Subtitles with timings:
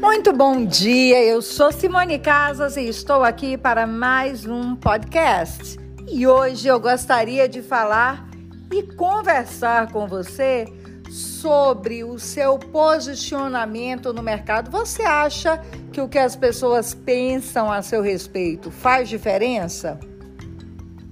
[0.00, 5.76] Muito bom dia, eu sou Simone Casas e estou aqui para mais um podcast.
[6.08, 8.28] E hoje eu gostaria de falar
[8.72, 10.66] e conversar com você
[11.10, 14.70] sobre o seu posicionamento no mercado.
[14.70, 15.60] Você acha
[15.92, 19.98] que o que as pessoas pensam a seu respeito faz diferença?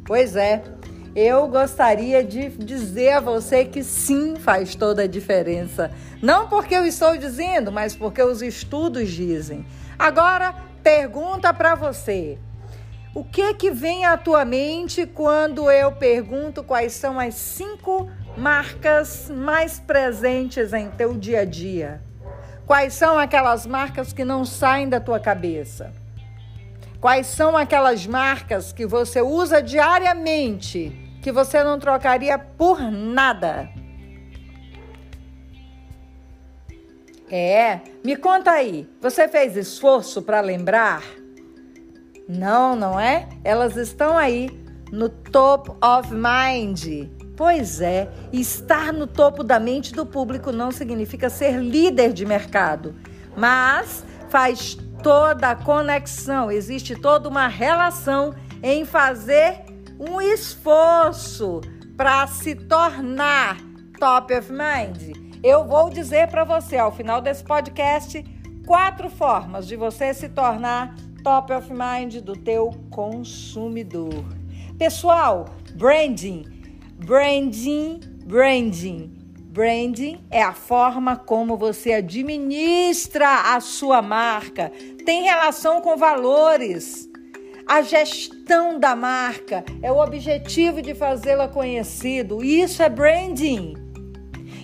[0.07, 0.63] Pois é,
[1.17, 5.91] eu gostaria de dizer a você que sim, faz toda a diferença.
[6.21, 9.65] Não porque eu estou dizendo, mas porque os estudos dizem.
[9.99, 12.39] Agora, pergunta para você.
[13.15, 19.31] O que que vem à tua mente quando eu pergunto quais são as cinco marcas
[19.31, 22.03] mais presentes em teu dia a dia?
[22.67, 25.95] Quais são aquelas marcas que não saem da tua cabeça?
[27.01, 33.69] Quais são aquelas marcas que você usa diariamente que você não trocaria por nada.
[37.29, 41.03] É, me conta aí, você fez esforço para lembrar?
[42.29, 43.29] Não, não é?
[43.43, 44.49] Elas estão aí
[44.93, 47.11] no top of mind.
[47.37, 52.95] Pois é, estar no topo da mente do público não significa ser líder de mercado,
[53.37, 61.61] mas faz toda a conexão, existe toda uma relação em fazer um esforço
[61.97, 63.59] para se tornar
[63.99, 65.17] top of mind.
[65.43, 68.25] Eu vou dizer para você ao final desse podcast
[68.67, 74.25] quatro formas de você se tornar top of mind do teu consumidor.
[74.79, 76.45] Pessoal, branding,
[77.05, 79.13] branding, branding.
[79.57, 84.71] Branding é a forma como você administra a sua marca.
[85.07, 87.09] Tem relação com valores.
[87.69, 92.45] A gestão da marca é o objetivo de fazê-la conhecido.
[92.45, 93.75] Isso é branding.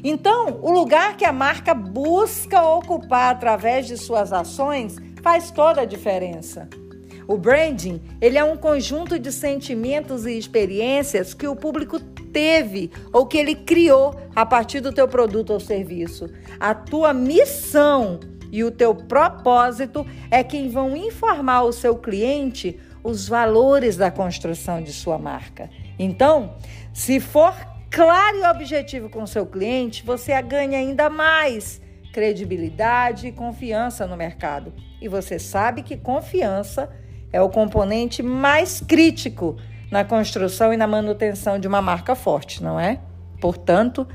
[0.04, 5.84] Então, o lugar que a marca busca ocupar através de suas ações faz toda a
[5.84, 6.68] diferença.
[7.26, 13.26] O branding, ele é um conjunto de sentimentos e experiências que o público teve ou
[13.26, 16.30] que ele criou a partir do teu produto ou serviço.
[16.60, 18.20] A tua missão
[18.52, 24.82] e o teu propósito é quem vão informar o seu cliente os valores da construção
[24.82, 25.68] de sua marca.
[25.98, 26.54] Então,
[26.92, 27.54] se for
[27.90, 31.80] claro e objetivo com seu cliente, você ganha ainda mais
[32.12, 34.72] credibilidade e confiança no mercado.
[35.00, 36.90] E você sabe que confiança
[37.32, 39.56] é o componente mais crítico
[39.90, 43.00] na construção e na manutenção de uma marca forte, não é?
[43.40, 44.06] Portanto,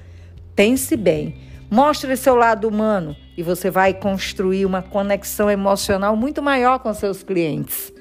[0.55, 1.35] pense bem.
[1.69, 7.23] Mostre seu lado humano e você vai construir uma conexão emocional muito maior com seus
[7.23, 7.91] clientes.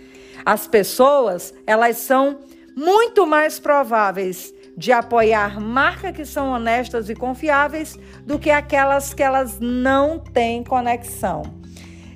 [0.46, 2.38] As pessoas, elas são
[2.76, 9.24] muito mais prováveis de apoiar marcas que são honestas e confiáveis do que aquelas que
[9.24, 11.42] elas não têm conexão.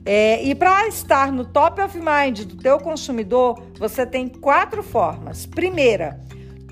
[0.06, 5.44] É, e para estar no top of mind do teu consumidor, você tem quatro formas.
[5.44, 6.20] Primeira,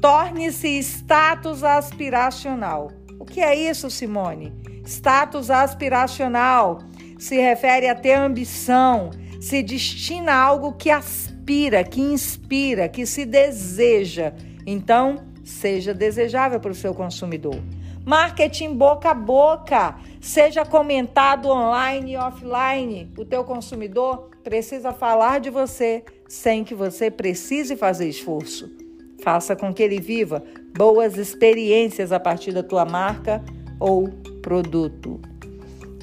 [0.01, 2.93] torne-se status aspiracional.
[3.19, 4.53] O que é isso, Simone?
[4.85, 6.79] Status aspiracional
[7.19, 9.11] se refere a ter ambição,
[9.41, 14.35] se destina a algo que aspira inspira, que inspira, que se deseja.
[14.67, 17.59] Então, seja desejável para o seu consumidor.
[18.05, 23.11] Marketing boca a boca, seja comentado online e offline.
[23.17, 28.71] O teu consumidor precisa falar de você sem que você precise fazer esforço.
[29.23, 30.45] Faça com que ele viva
[30.77, 33.43] boas experiências a partir da tua marca
[33.81, 34.09] ou
[34.43, 35.19] produto.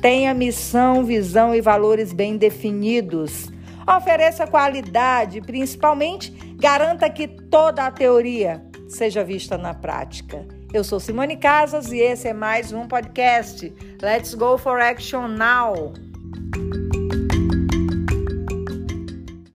[0.01, 3.53] Tenha missão, visão e valores bem definidos.
[3.87, 10.45] Ofereça qualidade, principalmente garanta que toda a teoria seja vista na prática.
[10.73, 13.71] Eu sou Simone Casas e esse é mais um podcast.
[14.01, 15.93] Let's go for action now!